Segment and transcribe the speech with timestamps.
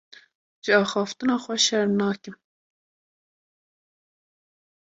[0.63, 2.35] Ji axiftina xwe şerm nakim.